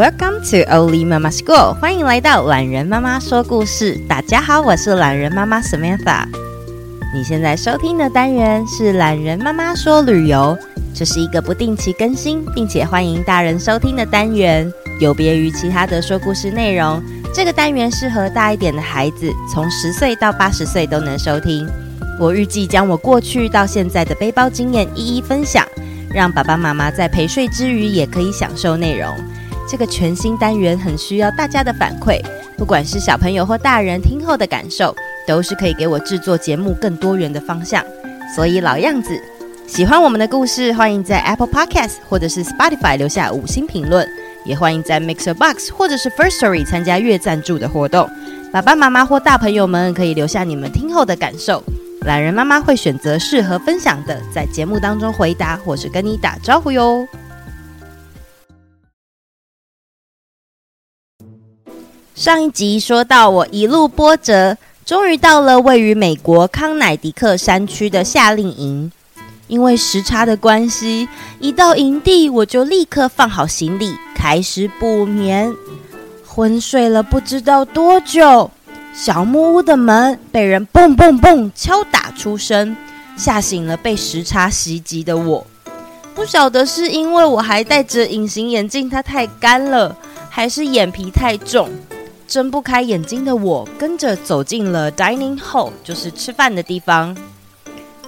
[0.00, 4.00] Welcome to Oli Mama School，欢迎来到懒人妈妈说故事。
[4.08, 6.24] 大家好，我是懒人妈妈 Samantha。
[7.14, 10.56] 你现在收听的单元是懒人妈妈说旅游，
[10.94, 14.72] 这是一个不定期更新，并且欢迎大人收听的单元。
[15.00, 17.02] 有别于其他的说故事内容，
[17.34, 21.68] 这个单元适合大一点的孩子，从十岁到八十岁都能收听。
[22.18, 25.62] 我预计将我过去到现在的背包经验一一分享，
[26.10, 29.14] 让爸爸妈妈在陪睡之余也可以享受内容。
[29.70, 32.20] 这个全新单元很需要大家的反馈，
[32.58, 34.92] 不管是小朋友或大人听后的感受，
[35.24, 37.84] 都是可以给我制作节目更多元的方向。
[38.34, 39.16] 所以老样子，
[39.68, 44.04] 喜欢我们的故事，欢迎在 Apple Podcast 或者是 Spotify 留下五星评论，
[44.44, 48.10] 也欢迎在 Mixer Box 或者是 Firstory 参加月赞助的活动。
[48.50, 51.62] 爸爸妈妈或大朋友们可以留下你们听后的感受，
[52.00, 57.06] 懒人妈妈会选择适合分享的，在节目当中回答或是跟你打招呼哟。
[62.20, 68.92] 上一集说到，我一路波折，终于到了位于美国康乃狄克山区的夏令营。
[69.48, 75.56] 因为时差的关系，一到营地我就立刻放好行李，开始补眠。
[76.26, 78.50] 昏睡了不知道多久，
[78.92, 82.76] 小木屋的门被人蹦蹦蹦敲打出声，
[83.16, 85.46] 吓醒了被时差袭击的我。
[86.14, 89.96] 不晓得是因为我还戴着隐形眼镜，它太干了，
[90.28, 91.70] 还是眼皮太重。
[92.30, 97.16] 睁不开眼睛的我，跟着走进了 dining hall，就是吃饭的地方。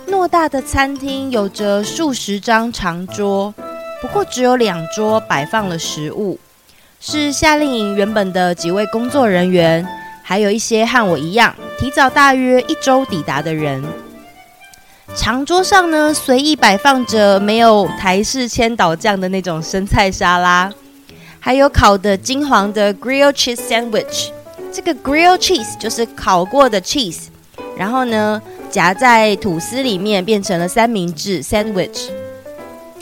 [0.06, 3.52] 偌大的餐厅有着数十张长桌，
[4.00, 6.38] 不过只有两桌摆放了食物，
[7.00, 9.84] 是夏令营原本的几位工作人员，
[10.22, 13.82] 还有一些和我一样提早大约一周抵达的人。
[15.16, 20.72] 长桌上呢，随意摆放着没有台式千岛酱的那种生菜沙拉。
[21.44, 24.28] 还有烤的金黄的 grilled cheese sandwich，
[24.72, 27.24] 这个 grilled cheese 就是烤过的 cheese，
[27.76, 32.10] 然后呢夹在吐司里面变成了三明治 sandwich，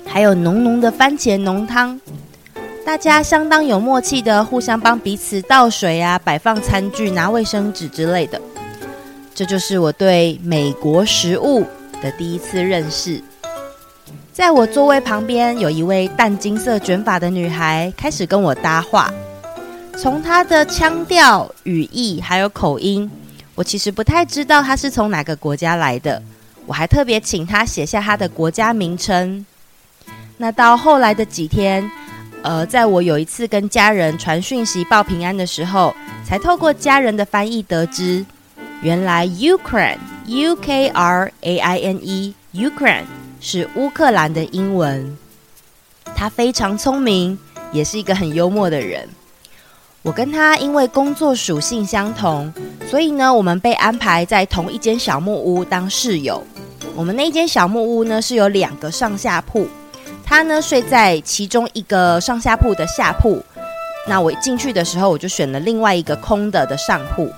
[0.07, 2.01] 还有浓浓的番茄浓汤，
[2.83, 8.41] 大家相当有默契的互相帮彼此倒水啊，摆放餐具、拿卫生纸之类的，
[9.35, 11.67] 这就是我对美国食物
[12.03, 13.23] 的第一次认识。
[14.41, 19.13] 在我座位旁边，有一位淡金色卷发的女孩开始跟我搭话。
[19.99, 23.11] 从她的腔调、语义还有口音，
[23.55, 26.23] 我其实不太知道她是从哪个国家来的。
[26.65, 29.45] 我还特别请她写下她的国家名称。
[30.39, 31.87] 那到后来的几天，
[32.41, 38.25] 呃，在我有一次跟家人传讯息报平安的时候，才透过家人的翻译得知，
[38.81, 43.05] 原来 Ukraine，U K R A I N E，Ukraine。
[43.41, 45.17] 是乌克兰的英文。
[46.15, 47.39] 他非常聪明，
[47.73, 49.09] 也是一个很幽默的人。
[50.03, 52.53] 我跟他因为工作属性相同，
[52.89, 56.43] 所以呢，我们被安排在同一间小木屋当室友。
[56.95, 59.69] 我们那间小木屋呢是有两个上下铺，
[60.25, 63.43] 他呢睡在其中一个上下铺的下铺。
[64.07, 67.31] 那我进去的时候，我就选了另外一个空的的上铺。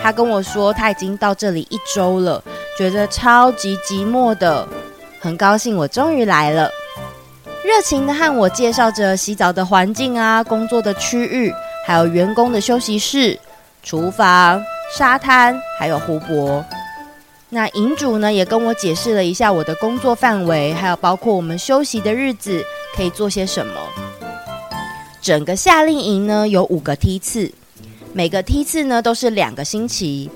[0.00, 2.42] 他跟我说他已经到这里一周了，
[2.78, 4.66] 觉得超级寂寞的。
[5.22, 6.70] 很高兴我终于来了，
[7.62, 11.52] 热情的和我介绍着洗澡的环境啊，工作的区域，
[11.86, 13.38] 还有员工的休息室、
[13.82, 14.62] 厨房、
[14.96, 16.64] 沙滩，还有湖泊。
[17.50, 22.64] 那营主呢也跟我解释了一下我的工作范围，还有包括我们休息的日子
[22.96, 23.74] 可以做些什么。
[25.20, 27.52] 整个夏令营呢有五个梯次，
[28.14, 30.30] 每个梯次呢都是两个星期。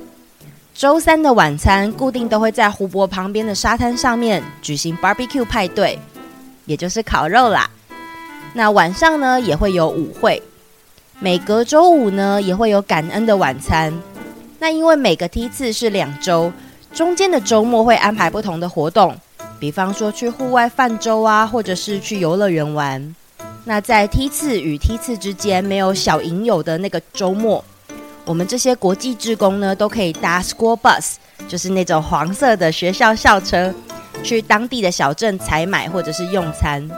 [0.74, 5.96] 周三的晚餐固定都会在湖泊旁边的沙滩上面举行 barbecue 派对，
[6.66, 7.70] 也就是烤肉啦。
[8.54, 10.42] 那晚上呢也会有舞会，
[11.20, 13.96] 每隔周五呢也会有感恩的晚餐。
[14.58, 16.53] 那因为每个梯次是两周，
[16.92, 19.16] 中间的周末会安排不同的活动，
[19.60, 23.15] 比方说去户外泛舟啊，或者是去游乐园玩。
[23.65, 27.65] 那在梯次与梯次之间没有小营友的那个周末。
[28.26, 31.15] 我们这些国际职工呢，都可以搭 school bus，
[31.47, 33.72] 就是那种黄色的学校校车，
[34.22, 36.88] 去当地的小镇采买或者是用餐。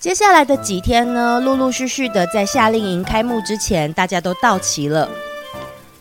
[0.00, 5.08] 接下来的几天呢，陆陆续续的在夏令营开幕之前，大家都到齐了。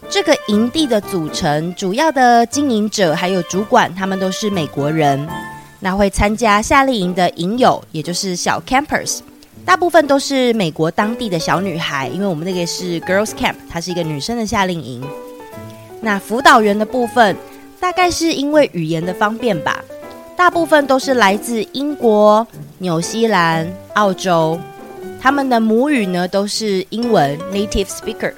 [0.09, 5.27] 这个营地的组成，主要的经营者还有主管，他们都是美国人。
[5.79, 9.19] 那会参加夏令营的营友，也就是小 campers。
[9.67, 15.03] 大部分都是美国当地的小女孩，因为我们那个是 Girls Camp，它是一个女生的夏令营。
[15.99, 17.35] 那辅导员的部分，
[17.77, 19.83] 大概是因为语言的方便吧，
[20.37, 22.47] 大部分都是来自英国、
[22.77, 24.57] 纽西兰、澳洲。
[25.19, 28.31] 他们的母语呢都是英文 （native speaker）。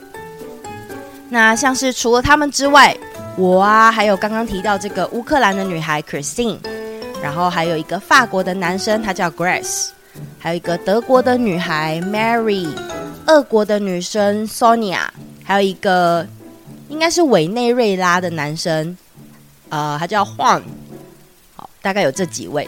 [1.29, 2.97] 那像是除了他们之外，
[3.37, 6.57] 我啊，还有刚刚提到这个乌克兰的女孩 Christine，
[7.21, 9.89] 然后还有一个法国的男生，他叫 Grace，
[10.39, 12.67] 还有一个德国的女孩 Mary，
[13.27, 15.01] 俄国的女生 Sonia，
[15.43, 16.25] 还有一个
[16.87, 18.97] 应该是委内瑞拉的男生，
[19.67, 20.61] 呃，他叫 Juan。
[21.55, 22.67] 好，大概有这几位。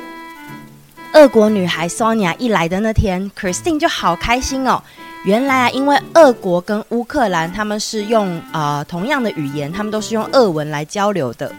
[1.13, 4.83] 俄国女孩 Sonia 一来的那天，Christine 就好开心哦。
[5.23, 11.51] 原来啊，因为俄国跟乌克兰他们是用啊、呃、同样的语言，他们都是用俄文来交流的。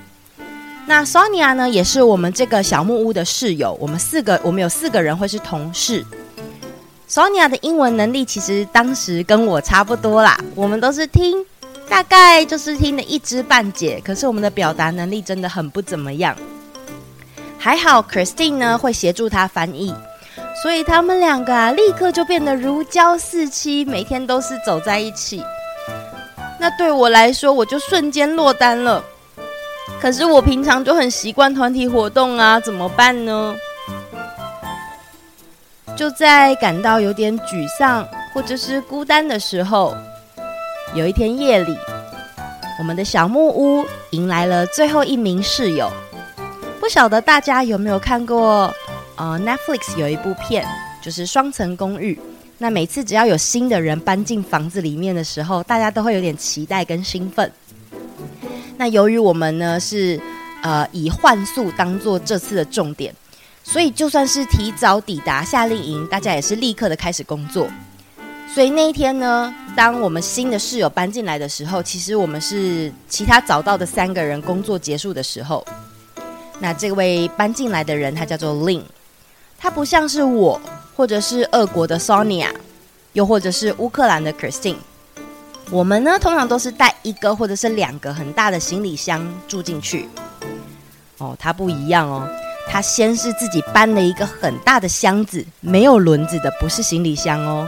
[0.84, 3.76] 那 Sonia 呢，也是我们这个小木屋的室友。
[3.80, 6.04] 我们四个，我们有四个人会是同事。
[7.08, 11.44] Sonia 的英文能力其实当时跟我差不多啦，我们都是听，
[11.88, 14.02] 大概就是听的一知半解。
[14.04, 16.36] 可是我们的表达能力真的很不怎么样。
[17.58, 19.94] 还好 Christine 呢会协助他翻译。
[20.62, 25.42] 所以他们两个啊，立刻就变得如胶似漆，每天都是走在一起。
[26.58, 29.02] 那对我来说，我就瞬间落单了。
[30.02, 33.54] 可是我平常就很习惯团体活动啊，怎么办呢？
[35.94, 38.04] 就在感到有点沮丧
[38.34, 39.94] 或者是孤单的时候，
[40.92, 41.78] 有一天夜里，
[42.80, 45.88] 我们的小木屋迎来了最后一名室友。
[46.80, 48.74] 不晓得大家有没有看过？
[49.14, 50.66] 呃，Netflix 有一部片，
[51.00, 52.14] 就是《双层公寓》。
[52.58, 57.52] 那每次只要有新的人搬进房子里面的时候，大家都会有点期待跟兴奋。
[58.82, 60.20] 那由于我们呢是
[60.60, 63.14] 呃以换宿当做这次的重点，
[63.62, 67.68] 所以就算是提早抵达夏令营，大家也是立刻的开始工作。
[68.52, 75.64] 所以那一天呢，当我们新的室友搬进来的时候，其实我们是其他早到的三个人工作结束的时候，
[76.58, 78.82] 那这位搬进来的人他叫做 Lin。
[79.60, 80.60] 他不像是我，
[80.96, 82.48] 或者是俄国的 Sonia，
[83.12, 84.74] 又或者是乌克兰的 Christine。
[85.72, 90.06] 我们呢，通常都是带一个或者是两个很大的行李箱住进去。
[91.16, 92.28] 哦，他不一样哦，
[92.68, 97.66] 他先是自己搬了一个很大的箱子，没有轮子的，不是行李箱哦。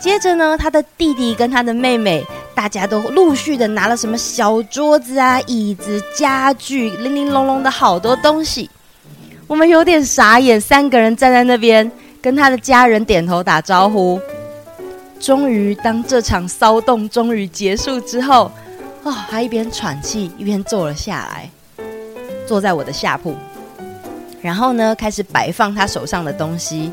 [0.00, 8.70] 接着呢，他的弟弟跟他的妹妹，大家都陆续的拿了什么小桌子啊、椅子、家具，零零珑珑的好多东西。
[9.48, 11.90] 我们有点傻眼，三个人站在那边
[12.22, 14.20] 跟他的家人点头打招呼。
[15.24, 18.52] 终于，当这场骚动终于结束之后，
[19.04, 21.48] 哦，他一边喘气一边坐了下来，
[22.46, 23.34] 坐在我的下铺，
[24.42, 26.92] 然后呢，开始摆放他手上的东西。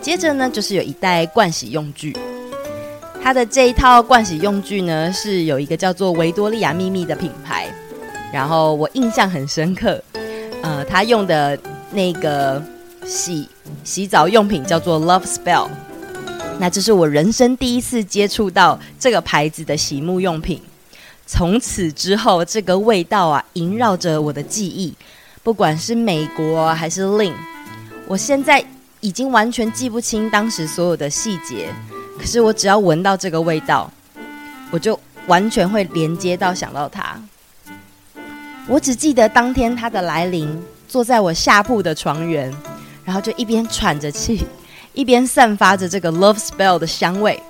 [0.00, 2.16] 接着呢，就是有一袋盥洗用具。
[3.22, 7.68] 他的这一套盥洗用具呢，是有一个叫做维多利亚秘密的品牌，
[8.32, 10.02] 然后我印象很深刻。
[10.62, 11.58] 呃，他用的
[11.90, 12.62] 那个
[13.04, 13.46] 洗
[13.84, 15.68] 洗澡用品叫做 Love Spell，
[16.60, 20.60] 那这是我人生第一次接触到这个牌子的洗沐用品。
[21.26, 24.92] 从此之后，这个味道啊萦绕着我的记忆，
[25.42, 27.32] 不管是美国还是 Lin，
[28.06, 28.62] 我现在
[29.00, 31.72] 已经完全记不清当时所有的细节，
[32.18, 33.90] 可是我只要闻到这个味道，
[34.70, 37.18] 我就完全会连接到想到它。
[38.68, 42.54] 我只记得当天他的来临，坐在我下铺的床缘，
[43.02, 44.44] 然后就一边喘着气，
[44.92, 47.42] 一边散发着这个 Love Spell 的香味。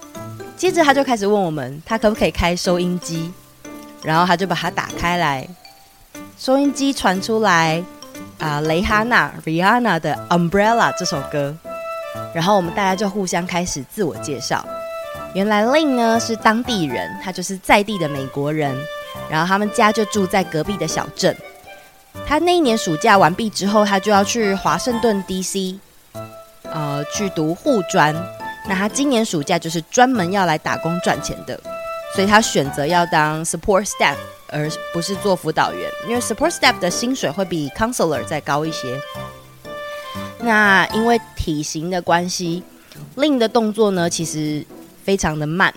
[0.56, 3.32] 接着他就开始问我们，他可不可以开收音机？
[4.02, 5.49] 然后他就把它打开来，
[6.38, 7.82] 收音机传出来
[8.38, 11.56] 啊、呃，蕾哈娜 Rihanna 的 Umbrella 这首歌。
[12.35, 14.64] 然后我们大家就互相开始自我介绍。
[15.32, 18.76] 原来 Lin 呢是当地人，他就是在地的美国人。
[19.28, 21.37] 然后他们家就住在隔壁的小镇。
[22.26, 25.78] 他那一年暑假完毕之后，他就要去华盛顿 DC，
[27.04, 28.14] 去读护专。
[28.69, 31.59] 那他今年暑假就是专门要来打工赚钱的，
[32.14, 34.16] 所以他选择要当 support staff，
[34.49, 39.00] 而不是做辅导员，因为 support staff 的薪水会比 counselor 再高一些。
[40.40, 42.62] 那因为体型的关系
[43.16, 44.64] ，Lin 的动作呢，其实
[45.04, 45.73] 非常的慢。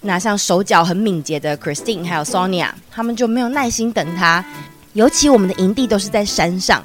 [0.00, 4.44] 那像手脚很敏捷的 Christine 还有 Sonia，他们就没有耐心等他。
[4.92, 6.84] 尤其我们的营地都是在山上，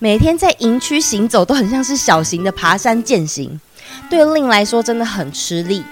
[0.00, 3.60] 每天在营区行走都很像是小型的爬山健行，
[4.08, 5.82] 对令来说真的很吃力。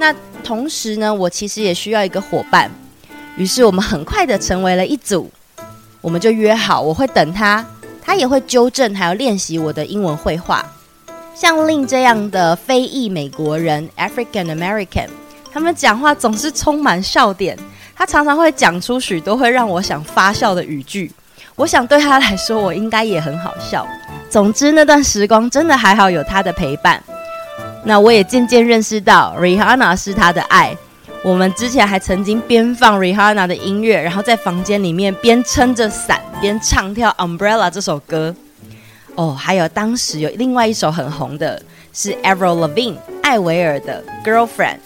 [0.00, 2.70] 那同时呢，我其实也需要一个伙伴，
[3.36, 5.30] 于是我们很快的成为了一组。
[6.00, 7.62] 我们就约好，我会等他，
[8.00, 10.64] 他也会纠正还有练习我的英文会话。
[11.34, 15.08] 像令这样的非裔美国人 （African American）。
[15.52, 17.58] 他们讲话总是充满笑点，
[17.94, 21.12] 他常常会讲出许多会让我想发笑的语句。
[21.56, 23.86] 我想对他来说，我应该也很好笑。
[24.28, 27.02] 总之，那段时光真的还好有他的陪伴。
[27.84, 30.76] 那我也渐渐认识到 Rihanna 是他的爱。
[31.22, 38.34] 我们之前还曾经边放 Rihanna 的音乐，然后在房间里面边撑着伞边唱跳 Umbrella 这首歌。
[39.14, 44.78] 哦，还有当时有另外一首很红的是 Avril Lavigne 艾薇儿的 Girlfriend，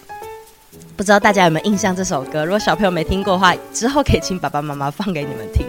[0.97, 2.45] 不知道大家有没有印象这首歌？
[2.45, 5.67] 如果小朋友没听过的话，之后可以请爸爸妈妈放给你们听。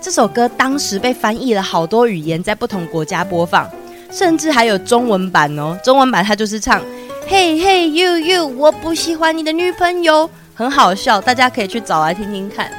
[0.00, 3.68] 这首歌当时被翻译了好多语言，在不同国家播放，
[4.12, 5.78] 甚至还有中文版哦。
[5.82, 6.80] 中文版它就是唱。
[7.26, 12.70] 嘿嘿，you you，我不喜欢你的女朋友，很好笑，大家可以去找来听听看。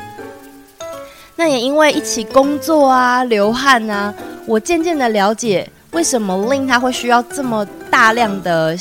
[1.35, 4.13] 那也因为一起工作啊，流汗啊，
[4.45, 8.75] 我渐渐的了解为什么 Lin 他会需要这么大量的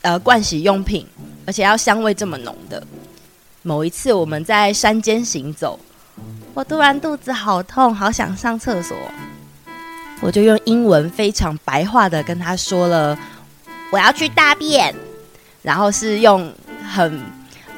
[0.00, 1.06] 呃盥洗用品，
[1.46, 2.82] 而且要香味这么浓的。
[3.62, 5.78] 某一次我们在山间行走，
[6.54, 8.96] 我突然肚子好痛，好想上厕所，
[10.20, 13.18] 我就用英文非常白话的跟他说了，
[13.90, 14.94] 我要去大便。
[15.62, 16.52] 然后是用
[16.92, 17.20] 很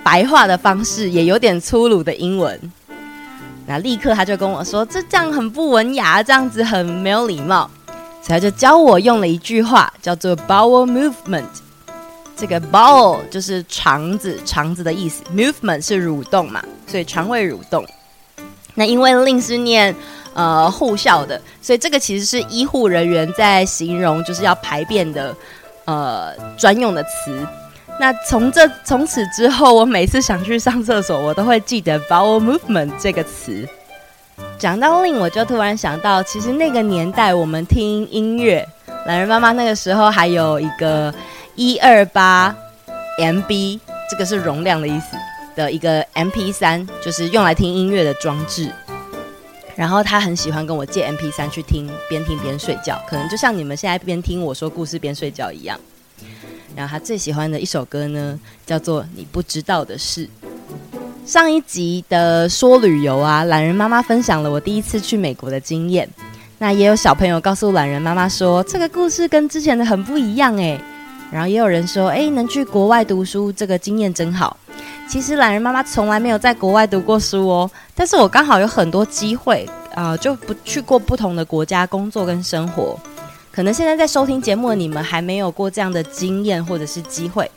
[0.03, 2.59] 白话的方式，也有点粗鲁的英文。
[3.67, 7.71] 那立刻他就跟我说：“这这样很不文雅，这样子很没有礼貌。”
[8.25, 11.45] 所以他就教我用了一句话，叫做 “bowel movement”。
[12.35, 17.87] 这个 “bowel” 就是肠子，肠子的意思；“movement” 是蠕动嘛，所以肠胃蠕动。
[18.75, 19.95] 那因为令是念
[20.35, 25.35] 呃护校的，所以这个其实是医护人员在形容就是要排便的
[25.85, 27.47] 呃专用的词。
[28.01, 33.65] 那从这从此之后，我每次想去上厕所，我都会记得 bowel movement 这个词。
[34.59, 38.67] 讲到令我就突然想到，其实那个年代我们听音乐，
[39.07, 41.15] 懒人妈妈那个时候还有一个
[41.55, 42.53] 一二八
[43.21, 43.79] MB，
[44.11, 45.17] 这个是容量的意思
[45.55, 48.71] 的一个 MP3，就是用来听音乐的装置。
[49.77, 55.79] 然后他很喜欢跟我借 MP3 去听，边听边睡觉，可能就像你们现在边听我说故事边睡觉一样。
[56.77, 60.27] 然后他最喜欢的一首歌呢，叫做《你不知道的事》。
[61.27, 66.09] 上一集的说旅游啊，懒人妈妈分享了我第一次去美国的经验。
[66.59, 70.81] 那也有小朋友告诉懒人妈妈说，这个故事跟之前的很不一样诶。
[71.33, 74.57] 然后也有人说，诶，能去国外读书，这个经验真好。
[75.09, 82.99] 其实懒人妈妈从来没有在国外读过书哦，但是我刚好有很多机会啊、就不去过不同的国家工作跟生活。
[83.53, 87.49] 可能现在在收听节目的你们还没有过这样的经验或者是机会，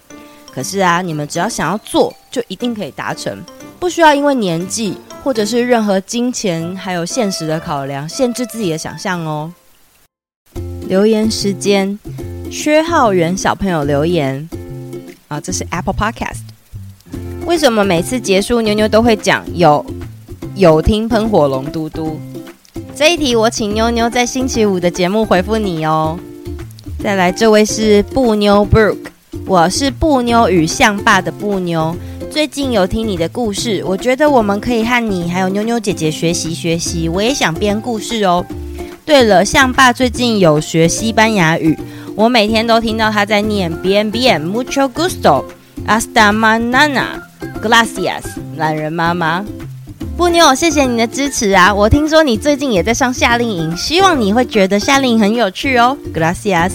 [0.54, 3.36] 可是啊，你们只要想要做，就一定可以达成，
[3.80, 9.52] 不需要因为年纪或者是任何金钱还有现实的考量限制自己的想象哦。
[10.88, 11.98] 留言时间，
[12.52, 14.48] 薛浩元小朋友留言
[15.28, 16.47] 啊，这是 Apple Podcast。
[17.48, 19.84] 为什么每次结束妞妞都会讲有
[20.56, 22.20] 有听喷火龙嘟嘟？
[22.94, 26.20] 这一题我请妞妞在星期五的节目回复你哦。
[27.02, 28.98] 再来，这位是布妞 Brooke，
[29.46, 31.96] 我是布妞与象爸的布妞。
[32.30, 37.08] 最近有听你的故事，我觉得我们可以和你还有妞妞姐姐学习学习。
[37.08, 38.46] 我也想编故事哦。
[39.06, 41.80] 对了，象爸最近有学西班牙语，
[42.14, 45.46] 我每天都听到他在念 Bien Bien Mucho Gusto
[45.88, 47.22] Hasta Mañana
[47.62, 48.24] Gracias，
[48.56, 49.44] 懒人妈妈。
[50.16, 51.74] 布妞，谢谢你的支持啊！
[51.74, 55.98] 我听说你最近也在上夏令营，希望你会觉得夏令营很有趣哦。
[56.14, 56.72] Gracias。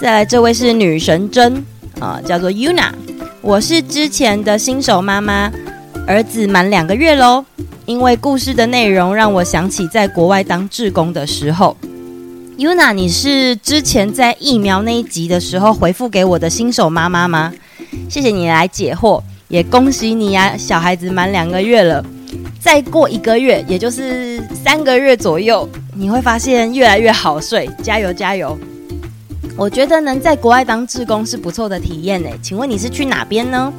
[0.00, 1.64] 再来，这位是女神珍
[2.00, 2.90] 啊，叫做 Yuna。
[3.42, 5.52] 我是之前的新手妈妈，
[6.06, 7.44] 儿子满两个月喽。
[7.84, 11.76] 因为故事的内容让我想起在国外当志工的时候。
[12.58, 17.52] Yuna，你是之前在疫苗那一集的时候回复给我的新手妈妈吗？
[18.08, 22.04] 谢谢你来解惑，也恭喜你呀、小孩子满两个月了。
[22.60, 27.68] 再过一个月，也就是三个月左右，你会发现越来越好睡。
[27.82, 28.58] 加油加油！
[29.56, 32.28] 我觉得能在国外当志工是不错的体验呢。
[32.42, 33.72] 请问你是去哪边呢？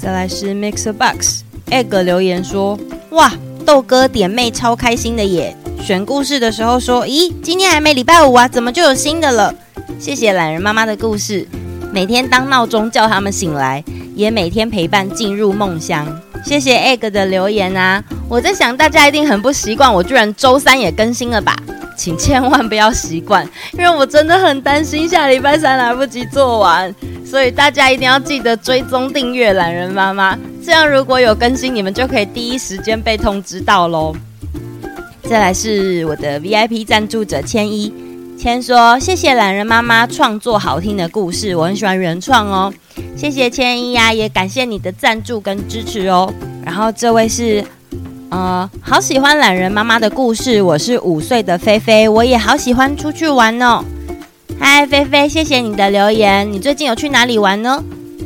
[0.00, 2.78] 再来是 Mixer Box Egg 留言说：
[3.10, 3.32] 哇，
[3.66, 5.54] 豆哥点妹超开心的耶！
[5.80, 9.54] 选故事的时候说：咦，今天还没礼拜五啊，怎么就有新的了？
[10.00, 11.46] 谢谢懒人妈妈的故事，
[11.92, 16.06] 每天当闹钟叫他们醒来，也每天陪伴进入梦乡。
[16.44, 18.02] 谢谢 Egg 的留言啊！
[18.28, 21.56] 我在想，大家一定很不习惯，我居然周三也更新了吧？
[21.96, 26.92] 请千万不要习惯，因为我真的很担心下礼拜三来不及做完，
[27.24, 34.16] 所以大家一定要记得追踪订阅懒人妈妈，这样如果有更新，你们就可以第一时间被通知到喽。
[35.22, 37.92] 再来是我的 VIP 赞助者千一，
[38.42, 42.74] 千说谢谢懒人妈妈创作好听的故事，我很喜欢原创哦。
[43.16, 46.28] 谢谢千一呀，也感谢你的赞助跟支持哦。
[46.64, 47.64] 然后这位是，
[48.30, 50.60] 呃，好喜欢懒人妈妈的故事。
[50.60, 53.84] 我是五岁的菲菲，我也好喜欢出去玩哦。
[54.58, 56.52] 嗨，菲菲，谢谢你的留言。
[56.52, 57.80] 你最近有去哪里玩呢？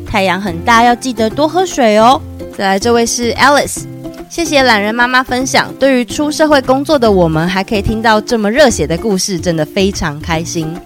[0.06, 2.18] 太阳很大，要记得多喝水哦。
[2.56, 3.82] 再来，这位是 Alice，
[4.28, 5.73] 谢谢懒人妈妈分享。
[5.78, 10.76] 对于出社会工作的我们，还可以听到这么热血的故事，真的非常开心。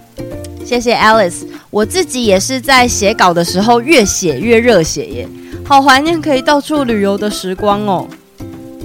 [0.63, 5.27] 谢谢 Alice，我自己也是在写稿的时候越写越热血耶，
[5.65, 8.07] 好怀念可以到处旅游的时光哦。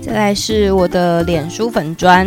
[0.02, 2.26] 再来是我的脸书粉砖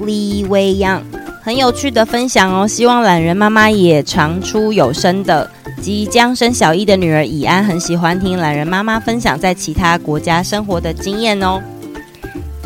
[0.00, 1.02] Li Wei Yang，
[1.42, 2.66] 很有趣的分享哦。
[2.68, 5.50] 希望懒人妈妈也常出有声的。
[5.82, 11.60] 即将生小一的女儿以安很喜欢听懒人妈妈分享在其他国家生活的经验哦。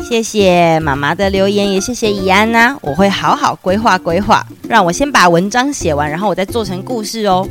[0.07, 7.47] 谢谢妈妈的留言，也谢谢以安呐、我会好好规划规划，让我先把文章写完，然后我再做成故事哦。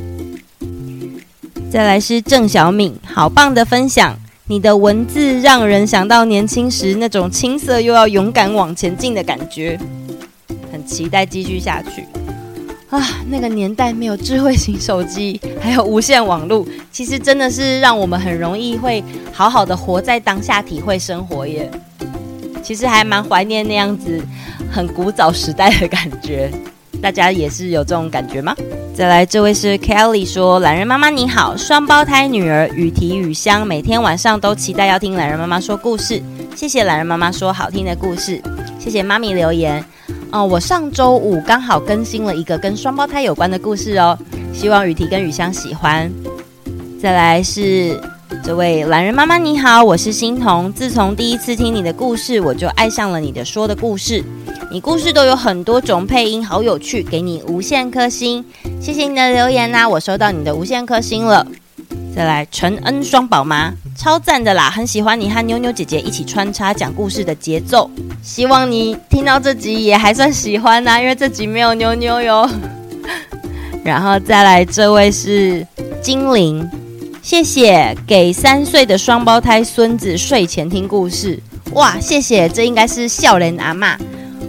[1.68, 9.76] 再来是郑小敏，好棒的分享，你的文字让人想到年轻时那种青涩又要勇敢往前进的感觉，
[10.70, 12.04] 很期待继续下去。
[12.96, 21.70] 啊，那个年代没有智慧型手机， 还有无线网络，其实真的是让我们很容易会好好的活在当下，体会生活耶。
[22.62, 24.20] 其实还蛮怀念那样子
[24.72, 26.50] 很古早时代的感觉，
[27.02, 28.56] 大家也是有这种感觉吗？
[28.94, 36.22] 再来，这位是 Kelly 说：“懒人妈妈你好，双胞胎女儿雨提雨香每天晚上都期待要听懒人妈妈说故事，
[36.56, 38.40] 谢谢懒人妈妈说好听的故事，
[38.78, 39.84] 谢谢妈咪留言。
[40.33, 44.18] 哦，我上周五刚好更新了一个跟双胞胎有关的故事哦，
[44.52, 46.11] 希望雨提跟雨香喜欢。
[47.00, 48.00] 再来是。”
[48.42, 50.73] 这位懒人妈妈你好，我是欣彤。
[50.73, 54.23] 自从第一次听你的故事，我就爱上了你的说的故事。
[54.71, 58.45] 你故事都有很多种配音，好有趣，给你无限颗星。
[58.80, 61.47] 谢谢你的留言呐、我收到你的无限颗星了。
[62.16, 67.90] 再来，陈恩双宝妈，超赞的啦，很喜欢你和妞妞姐姐一起穿插讲故事的节奏。
[68.23, 72.49] 希望你听到这集也还算喜欢呐、因为这集没有妞妞哟。
[73.84, 75.67] 然后再来，这位是
[76.00, 76.67] 精灵。
[77.21, 81.38] 谢谢给三岁的双胞胎孙子睡前听故事，
[81.75, 83.95] 哇，谢谢，这应该是少年阿嬷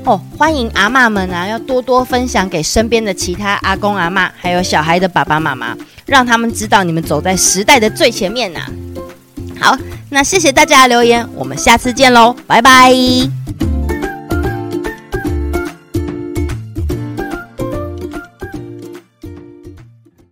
[0.08, 8.62] 哦，欢迎阿妈们啊，要多多分享给身边的其他阿公阿妈，还有小孩的爸爸妈妈，让他们知道你们走在时代的最前面呐、
[9.60, 9.78] 好，
[10.10, 13.47] 那谢谢大家的留言，我们下次见喽，拜拜。